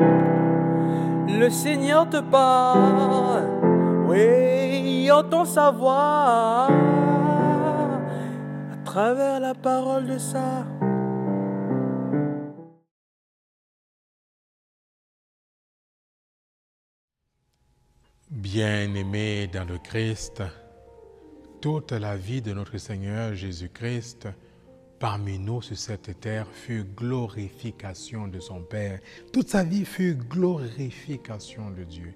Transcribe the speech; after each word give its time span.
Le 0.00 1.48
Seigneur 1.48 2.08
te 2.08 2.20
parle, 2.20 3.44
oui, 4.06 5.10
entend 5.10 5.44
sa 5.44 5.70
voix 5.70 6.68
à 8.72 8.76
travers 8.84 9.40
la 9.40 9.54
parole 9.54 10.06
de 10.06 10.18
ça. 10.18 10.66
Bien-aimés 18.30 19.48
dans 19.48 19.64
le 19.64 19.78
Christ, 19.78 20.42
toute 21.60 21.92
la 21.92 22.16
vie 22.16 22.40
de 22.40 22.52
notre 22.52 22.78
Seigneur 22.78 23.34
Jésus-Christ 23.34 24.28
parmi 25.00 25.38
nous 25.38 25.62
sur 25.62 25.78
cette 25.78 26.20
terre 26.20 26.46
fut 26.46 26.84
glorification 26.84 28.28
de 28.28 28.38
son 28.38 28.62
Père. 28.62 29.00
Toute 29.32 29.48
sa 29.48 29.64
vie 29.64 29.86
fut 29.86 30.14
glorification 30.14 31.70
de 31.70 31.84
Dieu. 31.84 32.14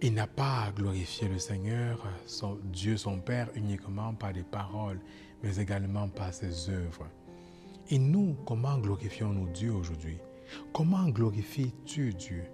Il 0.00 0.14
n'a 0.14 0.28
pas 0.28 0.72
glorifié 0.76 1.28
le 1.28 1.40
Seigneur, 1.40 2.06
son 2.24 2.60
Dieu 2.72 2.96
son 2.96 3.18
Père, 3.18 3.50
uniquement 3.56 4.14
par 4.14 4.32
des 4.32 4.44
paroles, 4.44 5.00
mais 5.42 5.56
également 5.56 6.08
par 6.08 6.32
ses 6.32 6.70
œuvres. 6.70 7.08
Et 7.90 7.98
nous, 7.98 8.36
comment 8.46 8.78
glorifions-nous 8.78 9.48
Dieu 9.48 9.72
aujourd'hui? 9.72 10.18
Comment 10.72 11.08
glorifies-tu 11.08 12.14
Dieu? 12.14 12.44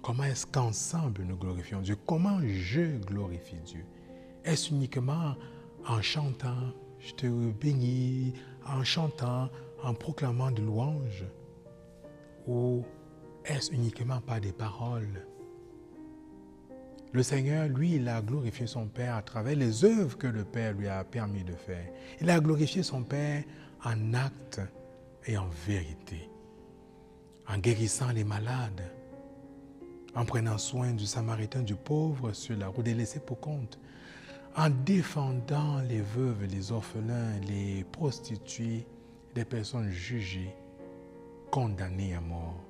Comment 0.00 0.24
est-ce 0.24 0.46
qu'ensemble 0.46 1.22
nous 1.24 1.36
glorifions 1.36 1.82
Dieu? 1.82 1.96
Comment 2.06 2.40
je 2.46 2.96
glorifie 3.04 3.60
Dieu? 3.66 3.84
Est-ce 4.44 4.70
uniquement 4.70 5.34
en 5.86 6.00
chantant, 6.00 6.72
je 6.98 7.12
te 7.12 7.26
bénis, 7.26 8.32
en 8.68 8.84
chantant, 8.84 9.48
en 9.82 9.94
proclamant 9.94 10.50
des 10.50 10.62
louanges 10.62 11.24
Ou 12.46 12.84
est-ce 13.44 13.72
uniquement 13.72 14.20
par 14.20 14.40
des 14.40 14.52
paroles? 14.52 15.26
Le 17.12 17.22
Seigneur, 17.22 17.68
lui, 17.68 17.94
il 17.94 18.08
a 18.08 18.20
glorifié 18.20 18.66
son 18.66 18.88
Père 18.88 19.14
à 19.14 19.22
travers 19.22 19.56
les 19.56 19.84
œuvres 19.84 20.18
que 20.18 20.26
le 20.26 20.44
Père 20.44 20.74
lui 20.74 20.88
a 20.88 21.02
permis 21.04 21.44
de 21.44 21.54
faire. 21.54 21.86
Il 22.20 22.28
a 22.28 22.40
glorifié 22.40 22.82
son 22.82 23.02
Père 23.04 23.44
en 23.84 24.12
acte 24.14 24.60
et 25.24 25.38
en 25.38 25.48
vérité, 25.66 26.28
en 27.48 27.58
guérissant 27.58 28.10
les 28.10 28.24
malades, 28.24 28.90
en 30.14 30.24
prenant 30.24 30.58
soin 30.58 30.92
du 30.92 31.06
samaritain, 31.06 31.62
du 31.62 31.74
pauvre 31.74 32.32
sur 32.32 32.56
la 32.56 32.68
route 32.68 32.84
des 32.84 32.94
laissés 32.94 33.20
pour 33.20 33.40
compte, 33.40 33.78
en 34.56 34.70
défendant 34.70 35.80
les 35.82 36.00
veuves, 36.00 36.44
les 36.44 36.72
orphelins, 36.72 37.38
les 37.40 37.84
prostituées, 37.84 38.86
les 39.34 39.44
personnes 39.44 39.90
jugées, 39.90 40.54
condamnées 41.50 42.14
à 42.14 42.20
mort, 42.22 42.64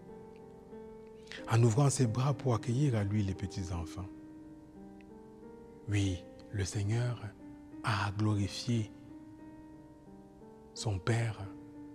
en 1.49 1.63
ouvrant 1.63 1.89
ses 1.89 2.09
bras 2.09 2.35
pour 2.35 2.55
accueillir 2.55 2.97
à 2.97 3.05
lui 3.05 3.23
les 3.23 3.35
petits-enfants. 3.35 4.09
Oui, 5.89 6.25
le 6.51 6.65
Seigneur 6.65 7.23
a 7.85 8.11
glorifié 8.19 8.91
son 10.75 10.99
Père 10.99 11.39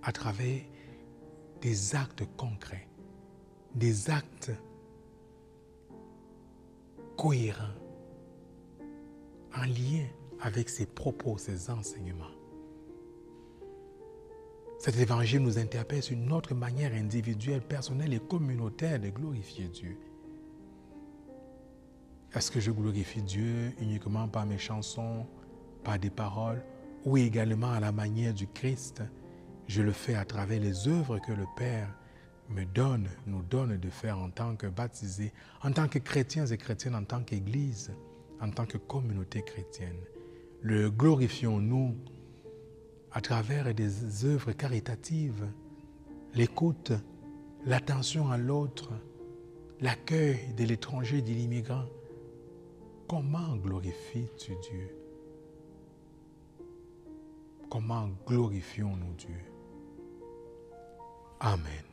à 0.03 0.13
travers 0.13 0.61
des 1.59 1.95
actes 1.95 2.23
concrets, 2.37 2.87
des 3.75 4.09
actes 4.09 4.51
cohérent, 7.17 7.75
en 9.55 9.65
lien 9.65 10.05
avec 10.41 10.69
ses 10.69 10.85
propos, 10.85 11.37
ses 11.37 11.69
enseignements. 11.69 12.25
Cet 14.79 14.97
évangile 14.97 15.43
nous 15.43 15.59
interpelle 15.59 16.01
sur 16.01 16.15
une 16.15 16.31
autre 16.31 16.55
manière 16.55 16.93
individuelle, 16.93 17.61
personnelle 17.61 18.13
et 18.13 18.19
communautaire 18.19 18.99
de 18.99 19.09
glorifier 19.09 19.67
Dieu. 19.67 19.95
Est-ce 22.33 22.49
que 22.49 22.59
je 22.59 22.71
glorifie 22.71 23.21
Dieu 23.21 23.73
uniquement 23.79 24.27
par 24.27 24.45
mes 24.45 24.57
chansons, 24.57 25.27
par 25.83 25.99
des 25.99 26.09
paroles, 26.09 26.63
ou 27.05 27.17
également 27.17 27.71
à 27.71 27.79
la 27.79 27.91
manière 27.91 28.33
du 28.33 28.47
Christ? 28.47 29.03
Je 29.67 29.83
le 29.83 29.91
fais 29.91 30.15
à 30.15 30.25
travers 30.25 30.59
les 30.59 30.87
œuvres 30.87 31.19
que 31.19 31.31
le 31.31 31.45
Père 31.55 31.93
me 32.49 32.65
donne, 32.65 33.07
nous 33.27 33.43
donne 33.43 33.77
de 33.77 33.89
faire 33.89 34.17
en 34.17 34.29
tant 34.29 34.55
que 34.55 34.67
baptisés, 34.67 35.31
en 35.61 35.71
tant 35.71 35.87
que 35.87 35.99
chrétiens 35.99 36.47
et 36.47 36.57
chrétiennes, 36.57 36.95
en 36.95 37.03
tant 37.03 37.23
qu'Église, 37.23 37.93
en 38.41 38.49
tant 38.49 38.65
que 38.65 38.77
communauté 38.77 39.43
chrétienne. 39.43 39.99
Le 40.61 40.89
glorifions-nous 40.89 41.95
à 43.11 43.21
travers 43.21 43.73
des 43.73 44.25
œuvres 44.25 44.51
caritatives, 44.51 45.47
l'écoute, 46.33 46.91
l'attention 47.65 48.29
à 48.29 48.37
l'autre, 48.37 48.91
l'accueil 49.79 50.53
de 50.57 50.63
l'étranger, 50.63 51.21
de 51.21 51.29
l'immigrant. 51.31 51.85
Comment 53.07 53.55
glorifies-tu 53.57 54.53
Dieu? 54.61 54.95
Comment 57.69 58.09
glorifions-nous 58.25 59.13
Dieu? 59.15 59.39
Amen. 61.39 61.90